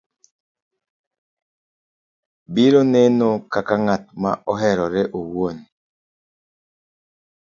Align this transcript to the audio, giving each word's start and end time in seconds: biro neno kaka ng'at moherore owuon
biro 2.53 2.81
neno 2.93 3.29
kaka 3.53 3.75
ng'at 3.83 4.03
moherore 4.21 5.01
owuon 5.19 5.57